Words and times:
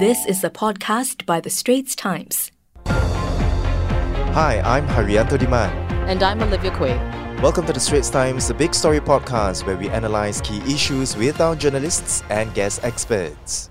This 0.00 0.24
is 0.24 0.42
a 0.44 0.48
podcast 0.48 1.26
by 1.26 1.40
The 1.40 1.50
Straits 1.50 1.94
Times. 1.94 2.50
Hi, 2.86 4.62
I'm 4.64 4.86
Haryanto 4.86 5.36
Diman. 5.36 5.70
And 6.08 6.22
I'm 6.22 6.42
Olivia 6.42 6.70
Quay. 6.70 6.96
Welcome 7.42 7.66
to 7.66 7.74
The 7.74 7.80
Straits 7.80 8.08
Times, 8.08 8.48
the 8.48 8.54
big 8.54 8.74
story 8.74 9.00
podcast 9.00 9.66
where 9.66 9.76
we 9.76 9.90
analyze 9.90 10.40
key 10.40 10.56
issues 10.60 11.18
with 11.18 11.38
our 11.42 11.54
journalists 11.54 12.22
and 12.30 12.54
guest 12.54 12.82
experts. 12.82 13.68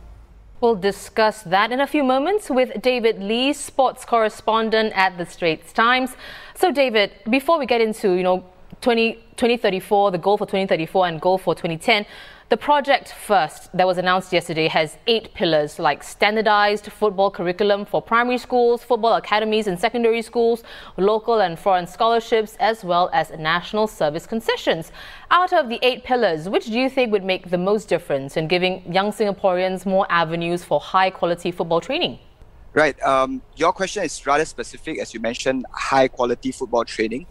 We'll 0.62 0.76
discuss 0.76 1.42
that 1.42 1.72
in 1.72 1.80
a 1.80 1.88
few 1.88 2.04
moments 2.04 2.52
with 2.52 2.80
David 2.80 3.18
Lee, 3.18 3.52
sports 3.52 4.06
correspondent 4.06 4.94
at 4.96 5.18
The 5.18 5.26
Straits 5.26 5.74
Times. 5.74 6.16
So, 6.54 6.72
David, 6.72 7.12
before 7.28 7.58
we 7.58 7.66
get 7.66 7.82
into, 7.82 8.12
you 8.12 8.22
know, 8.22 8.46
20, 8.82 9.14
2034, 9.36 10.12
the 10.12 10.20
goal 10.20 10.38
for 10.38 10.46
2034 10.46 11.08
and 11.08 11.20
goal 11.20 11.40
for 11.40 11.56
2010, 11.56 12.06
the 12.50 12.58
project 12.58 13.14
first 13.14 13.72
that 13.78 13.86
was 13.86 14.00
announced 14.00 14.34
yesterday 14.34 14.68
has 14.68 14.98
eight 15.06 15.32
pillars 15.36 15.78
like 15.78 16.02
standardized 16.02 16.92
football 16.92 17.30
curriculum 17.30 17.86
for 17.86 18.02
primary 18.02 18.40
schools, 18.40 18.84
football 18.84 19.14
academies 19.14 19.68
and 19.68 19.80
secondary 19.80 20.24
schools, 20.24 20.64
local 20.98 21.42
and 21.42 21.60
foreign 21.60 21.86
scholarships, 21.86 22.58
as 22.60 22.84
well 22.84 23.08
as 23.14 23.30
national 23.38 23.86
service 23.86 24.26
concessions. 24.26 24.92
Out 25.30 25.54
of 25.54 25.70
the 25.70 25.78
eight 25.84 26.04
pillars, 26.04 26.50
which 26.50 26.66
do 26.66 26.80
you 26.80 26.90
think 26.90 27.12
would 27.12 27.24
make 27.24 27.52
the 27.52 27.58
most 27.58 27.88
difference 27.88 28.36
in 28.36 28.48
giving 28.48 28.82
young 28.92 29.12
Singaporeans 29.12 29.86
more 29.86 30.08
avenues 30.10 30.64
for 30.64 30.80
high 30.80 31.12
quality 31.12 31.52
football 31.52 31.80
training? 31.80 32.18
Right. 32.74 33.00
Um, 33.04 33.44
your 33.58 33.74
question 33.74 34.04
is 34.04 34.26
rather 34.26 34.46
specific, 34.46 34.98
as 35.00 35.14
you 35.14 35.20
mentioned, 35.20 35.68
high 35.72 36.08
quality 36.08 36.52
football 36.52 36.84
training 36.84 37.28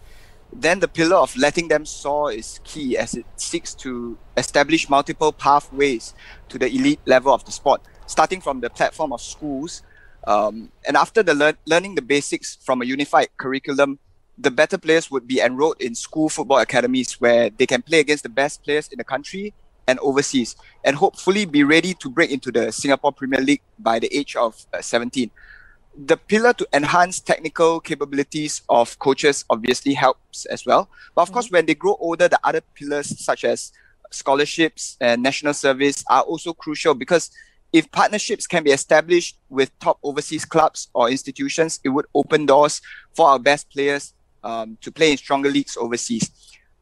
then 0.53 0.81
the 0.81 0.89
pillar 0.89 1.17
of 1.17 1.37
letting 1.37 1.69
them 1.69 1.85
soar 1.85 2.33
is 2.33 2.61
key 2.65 2.97
as 2.97 3.15
it 3.15 3.27
seeks 3.37 3.75
to 3.75 4.17
establish 4.37 4.89
multiple 4.89 5.33
pathways 5.33 6.15
to 6.49 6.59
the 6.59 6.67
elite 6.67 7.01
level 7.07 7.33
of 7.33 7.45
the 7.45 7.53
sport, 7.53 7.83
starting 8.07 8.41
from 8.41 8.61
the 8.61 8.71
platform 8.71 9.13
of 9.13 9.21
schools. 9.21 9.83
Um, 10.27 10.71
and 10.87 10.97
after 10.97 11.23
the 11.23 11.35
lear- 11.35 11.59
learning 11.67 11.95
the 11.95 12.03
basics 12.03 12.57
from 12.63 12.83
a 12.83 12.85
unified 12.85 13.29
curriculum, 13.37 13.99
the 14.37 14.51
better 14.51 14.79
players 14.79 15.11
would 15.11 15.27
be 15.27 15.41
enrolled 15.41 15.81
in 15.81 15.95
school 15.95 16.29
football 16.29 16.59
academies 16.59 17.21
where 17.21 17.51
they 17.51 17.67
can 17.67 17.83
play 17.83 18.01
against 18.01 18.23
the 18.23 18.29
best 18.29 18.63
players 18.63 18.89
in 18.89 18.99
the 18.99 19.05
country 19.05 19.53
and 19.87 19.99
overseas, 20.01 20.55
and 20.85 20.97
hopefully 20.97 21.47
be 21.47 21.65
ready 21.65 21.95
to 21.95 22.11
break 22.11 22.31
into 22.31 22.53
the 22.53 22.71
Singapore 22.71 23.13
Premier 23.13 23.41
League 23.41 23.63
by 23.79 23.99
the 23.99 24.15
age 24.15 24.37
of 24.37 24.67
uh, 24.73 24.83
17 24.83 25.31
the 26.07 26.17
pillar 26.17 26.53
to 26.53 26.69
enhance 26.73 27.19
technical 27.19 27.81
capabilities 27.81 28.63
of 28.69 28.97
coaches 29.01 29.45
obviously 29.51 29.95
helps 29.95 30.47
as 30.47 30.65
well. 30.65 30.89
But 31.15 31.23
of 31.23 31.29
mm-hmm. 31.29 31.35
course, 31.35 31.51
when 31.51 31.67
they 31.67 31.75
grow 31.75 31.97
older, 31.99 32.29
the 32.29 32.39
other 32.45 32.61
pillars 32.75 33.19
such 33.19 33.45
as 33.45 33.73
scholarships 34.11 34.97
and 35.01 35.23
national 35.23 35.55
service 35.55 36.05
are 36.09 36.23
also 36.23 36.53
crucial 36.53 36.95
because 36.95 37.31
if 37.73 37.91
partnerships 37.91 38.47
can 38.47 38.63
be 38.65 38.71
established 38.71 39.37
with 39.51 39.77
top 39.81 39.99
overseas 40.03 40.45
clubs 40.45 40.89
or 40.95 41.11
institutions, 41.11 41.81
it 41.85 41.91
would 41.91 42.07
open 42.15 42.47
doors 42.47 42.81
for 43.15 43.29
our 43.29 43.39
best 43.39 43.69
players 43.71 44.15
um, 44.45 44.79
to 44.81 44.93
play 44.93 45.11
in 45.11 45.19
stronger 45.19 45.51
leagues 45.51 45.77
overseas. 45.77 46.31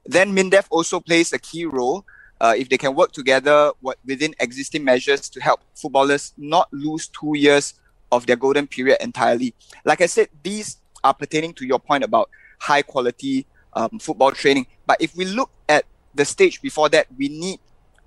Then 0.05 0.33
MINDEF 0.33 0.67
also 0.71 1.01
plays 1.01 1.33
a 1.33 1.39
key 1.39 1.65
role 1.65 2.05
uh, 2.41 2.55
if 2.57 2.69
they 2.69 2.79
can 2.79 2.95
work 2.95 3.13
together 3.13 3.73
what, 3.81 3.99
within 4.05 4.35
existing 4.39 4.85
measures 4.85 5.29
to 5.31 5.41
help 5.41 5.61
footballers 5.75 6.35
not 6.37 6.69
lose 6.73 7.09
two 7.09 7.33
years 7.35 7.75
of 8.13 8.27
their 8.27 8.37
golden 8.37 8.67
period 8.67 8.99
entirely. 9.01 9.55
Like 9.85 10.01
I 10.01 10.07
said, 10.07 10.29
these 10.43 10.79
are 11.03 11.15
pertaining 11.15 11.55
to 11.55 11.67
your 11.67 11.79
point 11.79 12.05
about 12.05 12.31
high 12.59 12.83
quality 12.83 13.47
um, 13.75 13.99
football 13.99 14.33
training. 14.33 14.67
But 14.87 15.01
if 15.01 15.15
we 15.15 15.25
look 15.25 15.51
at 15.69 15.85
the 16.15 16.25
stage 16.25 16.63
before 16.63 16.89
that, 16.91 17.07
we 17.17 17.29
need 17.29 17.61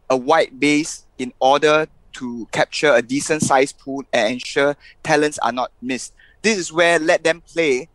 a 0.09 0.17
wide 0.17 0.59
base 0.59 1.05
in 1.17 1.31
order 1.39 1.87
to 2.13 2.47
capture 2.51 2.93
a 2.95 3.01
decent 3.01 3.43
sized 3.43 3.77
pool 3.79 4.03
and 4.11 4.33
ensure 4.33 4.75
talents 5.03 5.37
are 5.39 5.51
not 5.51 5.71
missed. 5.81 6.13
This 6.41 6.57
is 6.57 6.73
where 6.73 6.97
let 6.97 7.23
them 7.23 7.41
play, 7.41 7.87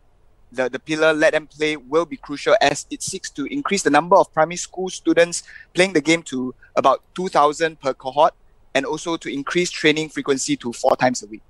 the, 0.51 0.69
the 0.69 0.79
pillar 0.79 1.13
let 1.13 1.33
them 1.33 1.47
play 1.47 1.75
will 1.75 2.05
be 2.05 2.17
crucial 2.17 2.55
as 2.61 2.85
it 2.89 3.03
seeks 3.03 3.29
to 3.31 3.45
increase 3.45 3.83
the 3.83 3.89
number 3.89 4.15
of 4.15 4.33
primary 4.33 4.55
school 4.55 4.89
students 4.89 5.43
playing 5.73 5.93
the 5.93 6.01
game 6.01 6.23
to 6.23 6.55
about 6.75 7.03
2,000 7.15 7.79
per 7.79 7.93
cohort 7.93 8.33
and 8.73 8.85
also 8.85 9.17
to 9.17 9.33
increase 9.33 9.69
training 9.69 10.09
frequency 10.09 10.55
to 10.57 10.71
four 10.71 10.95
times 10.95 11.23
a 11.23 11.27
week. 11.27 11.41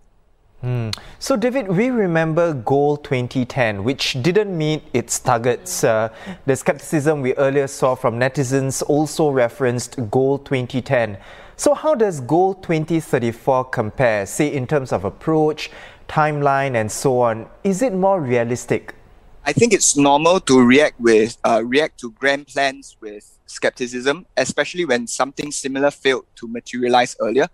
Mm. 0.63 0.97
So, 1.19 1.35
David, 1.35 1.67
we 1.67 1.89
remember 1.89 2.53
Goal 2.53 2.97
2010, 2.97 3.83
which 3.83 4.13
didn't 4.21 4.57
meet 4.57 4.83
its 4.93 5.19
targets. 5.19 5.83
Uh, 5.83 6.09
the 6.45 6.55
skepticism 6.55 7.21
we 7.21 7.35
earlier 7.35 7.67
saw 7.67 7.93
from 7.93 8.19
netizens 8.19 8.81
also 8.87 9.29
referenced 9.29 10.09
Goal 10.09 10.39
2010. 10.39 11.17
So, 11.55 11.73
how 11.73 11.93
does 11.93 12.19
Goal 12.21 12.55
2034 12.55 13.65
compare, 13.65 14.25
say, 14.25 14.51
in 14.51 14.65
terms 14.65 14.91
of 14.91 15.05
approach, 15.05 15.69
timeline, 16.07 16.75
and 16.75 16.91
so 16.91 17.21
on? 17.21 17.47
Is 17.63 17.81
it 17.81 17.93
more 17.93 18.19
realistic? 18.19 18.95
I 19.45 19.53
think 19.53 19.73
it's 19.73 19.95
normal 19.95 20.39
to 20.41 20.65
react 20.65 20.99
with 20.99 21.37
uh, 21.43 21.61
react 21.63 21.99
to 21.99 22.11
grand 22.11 22.47
plans 22.47 22.97
with 22.99 23.37
skepticism, 23.45 24.25
especially 24.35 24.85
when 24.85 25.05
something 25.05 25.51
similar 25.51 25.91
failed 25.91 26.25
to 26.37 26.47
materialize 26.47 27.15
earlier. 27.21 27.47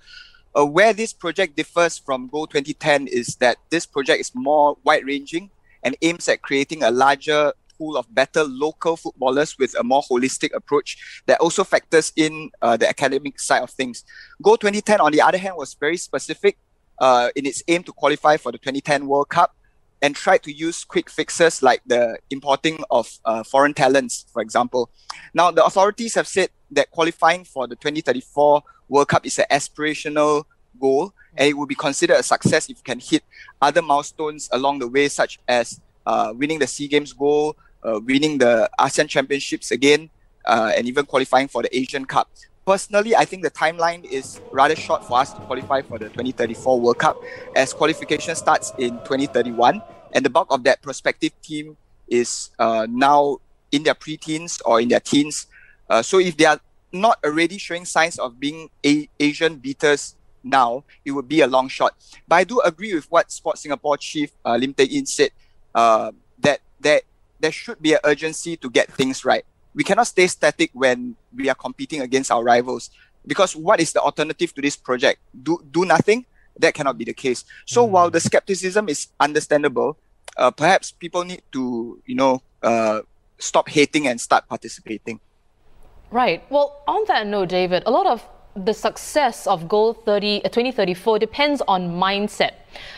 Uh, 0.58 0.66
where 0.66 0.94
this 0.94 1.14
project 1.14 1.56
differs 1.56 1.98
from 1.98 2.28
Goal 2.28 2.48
2010 2.48 3.08
is 3.08 3.36
that 3.38 3.58
this 3.70 3.86
project 3.86 4.20
is 4.20 4.32
more 4.36 4.78
wide 4.84 5.06
ranging 5.06 5.50
and 5.84 5.96
aims 6.02 6.28
at 6.28 6.42
creating 6.42 6.84
a 6.84 6.92
larger 6.92 7.54
pool 7.78 7.98
of 7.98 8.14
better 8.14 8.44
local 8.44 8.98
footballers 8.98 9.58
with 9.58 9.74
a 9.80 9.84
more 9.84 10.04
holistic 10.04 10.54
approach 10.54 11.22
that 11.26 11.40
also 11.40 11.64
factors 11.64 12.12
in 12.16 12.52
uh, 12.62 12.78
the 12.78 12.88
academic 12.88 13.40
side 13.40 13.64
of 13.64 13.70
things. 13.70 14.04
Goal 14.42 14.58
2010, 14.58 15.00
on 15.00 15.12
the 15.12 15.22
other 15.22 15.38
hand, 15.38 15.56
was 15.58 15.74
very 15.74 15.98
specific 15.98 16.58
uh, 17.00 17.30
in 17.36 17.46
its 17.46 17.64
aim 17.68 17.84
to 17.84 17.94
qualify 17.94 18.38
for 18.38 18.52
the 18.52 18.58
2010 18.58 19.08
World 19.08 19.30
Cup 19.30 19.56
and 20.02 20.16
tried 20.16 20.44
to 20.44 20.52
use 20.52 20.84
quick 20.84 21.10
fixes 21.10 21.62
like 21.62 21.82
the 21.86 22.18
importing 22.30 22.84
of 22.90 23.20
uh, 23.26 23.44
foreign 23.44 23.74
talents, 23.74 24.26
for 24.34 24.42
example. 24.42 24.90
Now, 25.34 25.52
the 25.52 25.64
authorities 25.64 26.16
have 26.16 26.28
said 26.28 26.50
that 26.72 26.90
qualifying 26.92 27.44
for 27.44 27.68
the 27.68 27.76
2034 27.76 28.64
World 28.90 29.08
Cup 29.08 29.26
is 29.26 29.38
an 29.40 29.46
aspirational 29.52 30.44
goal, 30.80 31.14
and 31.38 31.48
it 31.48 31.56
will 31.56 31.68
be 31.68 31.76
considered 31.76 32.18
a 32.18 32.24
success 32.24 32.70
if 32.70 32.78
you 32.78 32.84
can 32.84 33.00
hit 33.00 33.24
other 33.62 33.82
milestones 33.82 34.50
along 34.52 34.80
the 34.80 34.88
way, 34.88 35.08
such 35.08 35.40
as 35.48 35.80
uh, 36.06 36.34
winning 36.36 36.60
the 36.60 36.68
SEA 36.68 36.88
Games 36.88 37.14
goal, 37.14 37.56
uh, 37.84 38.00
winning 38.04 38.38
the 38.38 38.70
ASEAN 38.80 39.08
Championships 39.08 39.72
again, 39.72 40.10
uh, 40.46 40.72
and 40.76 40.88
even 40.88 41.06
qualifying 41.06 41.48
for 41.48 41.62
the 41.62 41.78
Asian 41.78 42.06
Cup. 42.06 42.30
Personally, 42.66 43.16
I 43.16 43.26
think 43.26 43.44
the 43.44 43.50
timeline 43.50 44.04
is 44.06 44.40
rather 44.52 44.76
short 44.76 45.04
for 45.04 45.20
us 45.20 45.34
to 45.34 45.42
qualify 45.42 45.82
for 45.82 45.98
the 45.98 46.10
2034 46.10 46.80
World 46.80 47.00
Cup, 47.00 47.18
as 47.56 47.74
qualification 47.74 48.36
starts 48.36 48.72
in 48.78 49.00
2031, 49.04 49.82
and 50.14 50.24
the 50.24 50.30
bulk 50.30 50.48
of 50.52 50.64
that 50.66 50.82
prospective 50.82 51.32
team 51.42 51.76
is 52.08 52.52
uh, 52.60 52.86
now 52.90 53.38
in 53.72 53.84
their 53.84 53.96
pre-teens 53.96 54.62
or 54.64 54.80
in 54.80 54.90
their 54.90 55.00
teens. 55.00 55.48
Uh, 55.90 56.04
so 56.04 56.20
if 56.20 56.38
they 56.38 56.46
are 56.46 56.60
not 56.94 57.18
already 57.26 57.58
showing 57.58 57.84
signs 57.86 58.20
of 58.20 58.40
being 58.40 58.70
a- 58.86 59.10
Asian 59.20 59.56
beaters 59.58 60.16
now, 60.44 60.84
it 61.04 61.12
would 61.12 61.28
be 61.28 61.42
a 61.42 61.48
long 61.48 61.68
shot. 61.68 61.96
But 62.28 62.36
I 62.36 62.44
do 62.44 62.60
agree 62.62 62.94
with 62.94 63.06
what 63.10 63.32
Sports 63.32 63.62
Singapore 63.64 63.98
chief 63.98 64.32
uh, 64.46 64.56
Lim 64.58 64.76
Teck 64.76 64.92
Yin 64.92 65.06
said 65.08 65.32
uh, 65.74 66.12
that 66.40 66.60
there, 66.80 67.02
there 67.40 67.52
should 67.52 67.82
be 67.82 67.94
an 67.94 68.00
urgency 68.04 68.56
to 68.58 68.70
get 68.70 68.92
things 68.92 69.26
right. 69.26 69.46
We 69.74 69.84
cannot 69.84 70.08
stay 70.08 70.28
static 70.28 70.72
when 70.74 71.16
we 71.36 71.50
are 71.50 71.56
competing 71.56 72.02
against 72.02 72.32
our 72.32 72.44
rivals 72.44 72.90
because 73.26 73.56
what 73.56 73.80
is 73.80 73.94
the 73.94 74.02
alternative 74.02 74.54
to 74.56 74.62
this 74.62 74.76
project? 74.76 75.20
Do, 75.32 75.64
do 75.72 75.86
nothing? 75.86 76.26
That 76.60 76.74
cannot 76.74 76.98
be 76.98 77.06
the 77.06 77.14
case. 77.14 77.46
So 77.66 77.88
mm. 77.88 77.92
while 77.92 78.10
the 78.10 78.20
skepticism 78.20 78.90
is 78.90 79.08
understandable, 79.20 79.98
uh, 80.38 80.52
perhaps 80.52 80.92
people 80.92 81.24
need 81.24 81.42
to, 81.54 82.02
you 82.06 82.16
know, 82.16 82.42
uh, 82.62 83.02
stop 83.40 83.70
hating 83.70 84.08
and 84.08 84.20
start 84.20 84.48
participating. 84.48 85.20
Right. 86.12 86.44
Well, 86.50 86.84
on 86.88 87.06
that 87.08 87.26
note, 87.26 87.50
David, 87.50 87.84
a 87.86 87.92
lot 87.92 88.06
of 88.06 88.28
the 88.56 88.74
success 88.74 89.48
of 89.48 89.68
Goal 89.68 89.94
30, 89.94 90.44
uh, 90.44 90.50
2034 90.50 91.20
depends 91.20 91.62
on 91.68 91.90
mindset. 91.90 92.52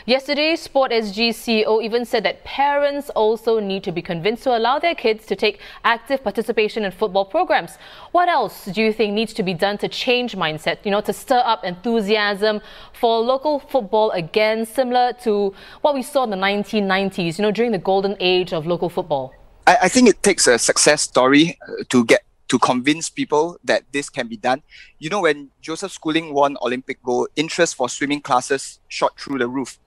Yesterday, 0.05 0.55
Sport 0.55 0.91
CEO 0.91 1.83
even 1.83 2.05
said 2.05 2.23
that 2.25 2.43
parents 2.43 3.09
also 3.11 3.59
need 3.59 3.83
to 3.83 3.91
be 3.91 4.01
convinced 4.01 4.43
to 4.43 4.55
allow 4.55 4.79
their 4.79 4.95
kids 4.95 5.25
to 5.25 5.35
take 5.35 5.59
active 5.83 6.23
participation 6.23 6.85
in 6.85 6.91
football 6.91 7.25
programs. 7.25 7.77
What 8.11 8.29
else 8.29 8.65
do 8.65 8.81
you 8.81 8.93
think 8.93 9.13
needs 9.13 9.33
to 9.33 9.43
be 9.43 9.53
done 9.53 9.77
to 9.79 9.87
change 9.87 10.35
mindset, 10.35 10.77
you 10.83 10.91
know, 10.91 11.01
to 11.01 11.13
stir 11.13 11.41
up 11.45 11.63
enthusiasm 11.63 12.61
for 12.93 13.19
local 13.19 13.59
football 13.59 14.11
again, 14.11 14.65
similar 14.65 15.13
to 15.23 15.53
what 15.81 15.93
we 15.93 16.01
saw 16.03 16.23
in 16.23 16.29
the 16.29 16.37
1990s, 16.37 17.37
you 17.37 17.41
know, 17.41 17.51
during 17.51 17.71
the 17.71 17.79
golden 17.79 18.15
age 18.19 18.53
of 18.53 18.67
local 18.67 18.89
football? 18.89 19.33
I, 19.65 19.77
I 19.83 19.89
think 19.89 20.09
it 20.09 20.21
takes 20.21 20.47
a 20.47 20.59
success 20.59 21.03
story 21.03 21.57
uh, 21.67 21.83
to 21.89 22.05
get 22.05 22.22
to 22.53 22.59
convince 22.59 23.09
people 23.09 23.57
that 23.63 23.81
this 23.91 24.11
can 24.11 24.27
be 24.27 24.37
done. 24.37 24.61
You 24.99 25.09
know, 25.09 25.21
when 25.21 25.49
Joseph 25.59 25.91
Schooling 25.91 26.35
won 26.35 26.55
Olympic 26.61 27.01
gold, 27.01 27.29
interest 27.35 27.73
for 27.73 27.89
swimming 27.89 28.21
classes 28.21 28.79
shot 28.89 29.19
through 29.19 29.39
the 29.39 29.47
roof. 29.47 29.79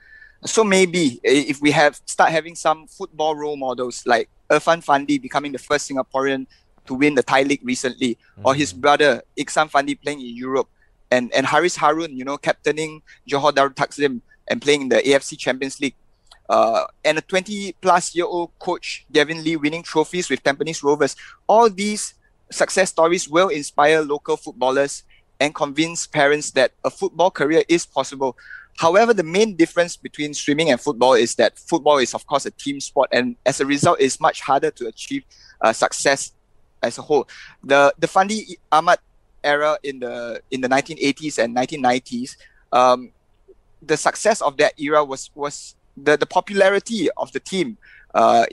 So 0.44 0.64
maybe 0.64 1.20
if 1.22 1.62
we 1.62 1.70
have 1.70 2.00
start 2.06 2.32
having 2.32 2.56
some 2.56 2.88
football 2.88 3.36
role 3.36 3.56
models 3.56 4.02
like 4.04 4.28
Irfan 4.50 4.84
Fandi 4.84 5.22
becoming 5.22 5.52
the 5.52 5.60
first 5.60 5.88
Singaporean 5.88 6.48
to 6.86 6.94
win 6.94 7.14
the 7.14 7.22
Thai 7.22 7.44
League 7.44 7.62
recently, 7.62 8.18
mm-hmm. 8.18 8.46
or 8.46 8.56
his 8.56 8.74
mm. 8.74 8.80
brother 8.80 9.22
Ikhsan 9.38 9.70
Fandi 9.70 9.94
playing 10.02 10.19
in 10.20 10.34
Europe, 10.34 10.69
and 11.12 11.32
and 11.34 11.46
Hariss 11.46 11.76
Harun, 11.76 12.16
you 12.16 12.24
know, 12.24 12.36
captaining 12.36 13.00
Johor 13.30 13.52
Darul 13.52 13.76
Ta'zim 13.76 14.22
and 14.48 14.60
playing 14.60 14.82
in 14.82 14.88
the 14.88 14.96
AFC 14.96 15.38
Champions 15.38 15.78
League. 15.80 15.94
Uh, 16.48 16.86
and 17.04 17.19
a 17.19 17.20
20 17.22 17.74
plus 17.80 18.14
year 18.14 18.24
old 18.24 18.50
coach, 18.58 19.04
Gavin 19.12 19.42
Lee, 19.42 19.56
winning 19.56 19.82
trophies 19.82 20.30
with 20.30 20.42
Tampines 20.42 20.82
Rovers. 20.82 21.14
All 21.48 21.70
these 21.70 22.14
success 22.50 22.90
stories 22.90 23.28
will 23.28 23.48
inspire 23.48 24.02
local 24.02 24.37
footballers 24.37 25.02
and 25.40 25.54
convince 25.54 26.06
parents 26.06 26.50
that 26.52 26.72
a 26.84 26.90
football 26.90 27.31
career 27.31 27.62
is 27.69 27.84
possible. 27.84 28.37
However, 28.78 29.14
the 29.14 29.22
main 29.22 29.56
difference 29.56 29.96
between 29.96 30.34
swimming 30.34 30.70
and 30.70 30.81
football 30.81 31.14
is 31.14 31.34
that 31.37 31.58
football 31.58 31.98
is, 31.98 32.14
of 32.14 32.26
course, 32.26 32.46
a 32.46 32.50
team 32.50 32.81
sport, 32.81 33.08
and 33.12 33.37
as 33.46 33.60
a 33.60 33.66
result, 33.66 34.00
it's 34.00 34.20
much 34.20 34.40
harder 34.43 34.70
to 34.72 34.87
achieve 34.87 35.25
uh, 35.62 35.72
success 35.72 36.32
as 36.82 36.98
a 36.98 37.02
whole. 37.02 37.26
The 37.64 37.94
the 37.98 38.06
Fandi 38.06 38.56
Ahmad 38.70 38.98
era 39.43 39.78
in 39.82 40.00
the 40.00 40.43
in 40.50 40.60
the 40.60 40.69
1980s 40.69 41.43
and 41.43 41.56
1990s, 41.56 42.37
um, 42.72 43.12
the 43.81 43.96
success 43.96 44.43
of 44.43 44.56
that 44.58 44.78
era 44.78 45.04
was 45.04 45.31
was 45.34 45.75
the, 45.96 46.16
the 46.16 46.26
popularity 46.26 47.08
of 47.16 47.32
the 47.32 47.40
team 47.40 47.78
uh, 48.14 48.44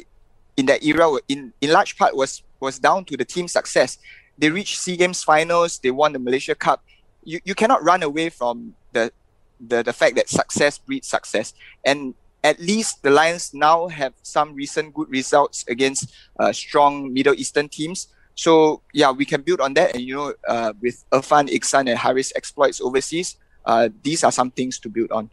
in 0.56 0.66
that 0.68 0.84
era 0.84 1.10
in, 1.28 1.54
in 1.62 1.72
large 1.72 1.98
part 1.98 2.16
was 2.16 2.44
was 2.64 2.80
down 2.80 3.06
to 3.06 3.18
the 3.18 3.26
team's 3.26 3.52
success. 3.52 4.00
They 4.40 4.50
reached 4.50 4.80
SEA 4.80 4.98
Games 4.98 5.22
finals, 5.24 5.80
they 5.84 5.92
won 5.92 6.14
the 6.14 6.20
Malaysia 6.20 6.56
Cup. 6.56 6.84
You, 7.24 7.40
you 7.44 7.54
cannot 7.54 7.84
run 7.84 8.02
away 8.02 8.30
from 8.30 8.74
the, 8.92 9.12
the 9.60 9.84
the 9.84 9.94
fact 9.94 10.16
that 10.16 10.28
success 10.30 10.80
breeds 10.80 11.08
success. 11.08 11.54
And 11.86 12.16
at 12.44 12.60
least 12.60 13.04
the 13.04 13.12
Lions 13.12 13.54
now 13.54 13.88
have 13.88 14.14
some 14.24 14.56
recent 14.56 14.94
good 14.94 15.10
results 15.10 15.64
against 15.68 16.12
uh, 16.40 16.52
strong 16.52 17.14
Middle 17.14 17.36
Eastern 17.36 17.70
teams. 17.70 18.08
So 18.36 18.82
yeah, 18.94 19.12
we 19.12 19.26
can 19.26 19.42
build 19.42 19.62
on 19.62 19.74
that. 19.76 19.96
And 19.96 20.04
you 20.04 20.16
know, 20.16 20.34
uh, 20.48 20.74
with 20.82 21.06
Irfan, 21.12 21.48
Ikhsan, 21.48 21.88
and 21.92 21.98
Hariss 22.00 22.34
exploits 22.36 22.82
overseas, 22.82 23.38
uh, 23.66 23.90
these 24.02 24.24
are 24.24 24.32
some 24.32 24.52
things 24.52 24.80
to 24.80 24.90
build 24.90 25.12
on. 25.12 25.30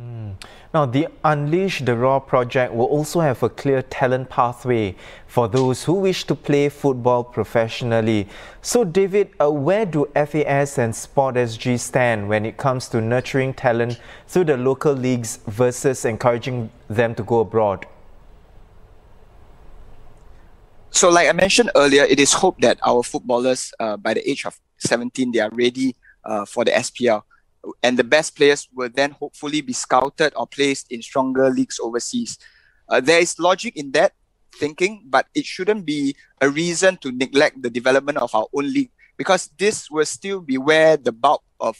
Mm. 0.00 0.34
Now, 0.72 0.86
the 0.86 1.06
Unleash 1.22 1.82
the 1.82 1.94
Roar 1.94 2.20
project 2.20 2.74
will 2.74 2.86
also 2.86 3.20
have 3.20 3.44
a 3.44 3.48
clear 3.48 3.80
talent 3.80 4.28
pathway 4.28 4.96
for 5.28 5.46
those 5.46 5.84
who 5.84 5.92
wish 5.92 6.24
to 6.24 6.34
play 6.34 6.68
football 6.68 7.22
professionally. 7.22 8.26
So, 8.60 8.82
David, 8.82 9.30
uh, 9.40 9.52
where 9.52 9.86
do 9.86 10.06
FAS 10.16 10.78
and 10.78 10.96
Sport 10.96 11.36
SG 11.36 11.78
stand 11.78 12.28
when 12.28 12.44
it 12.44 12.56
comes 12.56 12.88
to 12.88 13.00
nurturing 13.00 13.54
talent 13.54 14.00
through 14.26 14.46
the 14.46 14.56
local 14.56 14.92
leagues 14.92 15.38
versus 15.46 16.04
encouraging 16.04 16.70
them 16.88 17.14
to 17.14 17.22
go 17.22 17.38
abroad? 17.38 17.86
So, 20.90 21.08
like 21.08 21.28
I 21.28 21.32
mentioned 21.32 21.70
earlier, 21.76 22.02
it 22.02 22.18
is 22.18 22.32
hoped 22.32 22.62
that 22.62 22.80
our 22.84 23.04
footballers, 23.04 23.72
uh, 23.78 23.96
by 23.96 24.14
the 24.14 24.28
age 24.28 24.44
of 24.44 24.58
17, 24.78 25.30
they 25.30 25.38
are 25.38 25.50
ready 25.50 25.94
uh, 26.24 26.44
for 26.44 26.64
the 26.64 26.72
SPL 26.72 27.22
and 27.82 27.98
the 27.98 28.04
best 28.04 28.36
players 28.36 28.68
will 28.74 28.90
then 28.92 29.12
hopefully 29.12 29.60
be 29.60 29.72
scouted 29.72 30.32
or 30.36 30.46
placed 30.46 30.90
in 30.92 31.02
stronger 31.02 31.50
leagues 31.50 31.80
overseas. 31.82 32.38
Uh, 32.88 33.00
there 33.00 33.20
is 33.20 33.38
logic 33.38 33.76
in 33.76 33.92
that 33.92 34.12
thinking, 34.54 35.02
but 35.06 35.26
it 35.34 35.44
shouldn't 35.44 35.84
be 35.84 36.14
a 36.40 36.48
reason 36.48 36.96
to 36.98 37.10
neglect 37.12 37.62
the 37.62 37.70
development 37.70 38.18
of 38.18 38.34
our 38.34 38.46
own 38.54 38.72
league 38.72 38.90
because 39.16 39.50
this 39.58 39.90
will 39.90 40.04
still 40.04 40.40
be 40.40 40.58
where 40.58 40.96
the 40.96 41.12
bulk 41.12 41.42
of 41.60 41.76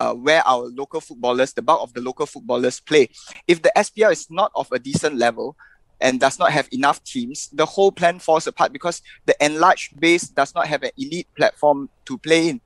uh, 0.00 0.14
where 0.14 0.46
our 0.46 0.64
local 0.66 1.00
footballers, 1.00 1.52
the 1.52 1.62
bulk 1.62 1.82
of 1.82 1.92
the 1.92 2.00
local 2.00 2.26
footballers 2.26 2.80
play. 2.80 3.08
If 3.46 3.62
the 3.62 3.72
SPL 3.76 4.12
is 4.12 4.30
not 4.30 4.52
of 4.54 4.70
a 4.70 4.78
decent 4.78 5.16
level 5.16 5.56
and 6.00 6.20
does 6.20 6.38
not 6.38 6.52
have 6.52 6.68
enough 6.70 7.02
teams, 7.02 7.48
the 7.52 7.66
whole 7.66 7.90
plan 7.90 8.20
falls 8.20 8.46
apart 8.46 8.72
because 8.72 9.02
the 9.26 9.34
enlarged 9.44 9.98
base 9.98 10.28
does 10.28 10.54
not 10.54 10.68
have 10.68 10.82
an 10.84 10.92
elite 10.96 11.28
platform 11.36 11.88
to 12.04 12.18
play 12.18 12.50
in. 12.50 12.60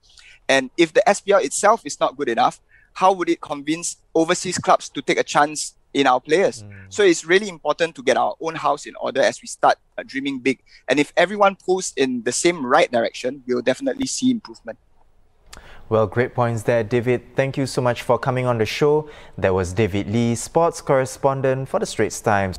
And 0.52 0.70
if 0.76 0.92
the 0.92 1.02
SPL 1.06 1.42
itself 1.42 1.80
is 1.86 1.98
not 1.98 2.14
good 2.14 2.28
enough, 2.28 2.60
how 2.92 3.10
would 3.14 3.30
it 3.30 3.40
convince 3.40 3.96
overseas 4.14 4.58
clubs 4.58 4.90
to 4.90 5.00
take 5.00 5.18
a 5.18 5.24
chance 5.24 5.74
in 5.94 6.06
our 6.06 6.20
players? 6.20 6.62
Mm. 6.62 6.72
So 6.90 7.02
it's 7.04 7.24
really 7.24 7.48
important 7.48 7.94
to 7.96 8.02
get 8.02 8.18
our 8.18 8.34
own 8.38 8.54
house 8.54 8.84
in 8.84 8.94
order 9.00 9.22
as 9.22 9.40
we 9.40 9.48
start 9.48 9.76
uh, 9.96 10.02
dreaming 10.06 10.40
big. 10.40 10.58
And 10.88 11.00
if 11.00 11.10
everyone 11.16 11.56
pulls 11.56 11.94
in 11.96 12.22
the 12.22 12.32
same 12.32 12.66
right 12.66 12.90
direction, 12.92 13.42
we'll 13.46 13.62
definitely 13.62 14.06
see 14.06 14.30
improvement. 14.30 14.78
Well, 15.88 16.06
great 16.06 16.34
points 16.34 16.62
there, 16.64 16.84
David. 16.84 17.34
Thank 17.34 17.56
you 17.56 17.66
so 17.66 17.80
much 17.80 18.02
for 18.02 18.18
coming 18.18 18.44
on 18.44 18.58
the 18.58 18.66
show. 18.66 19.08
That 19.38 19.54
was 19.54 19.72
David 19.72 20.06
Lee, 20.10 20.34
sports 20.34 20.82
correspondent 20.82 21.68
for 21.68 21.80
the 21.80 21.86
Straits 21.86 22.20
Times. 22.20 22.58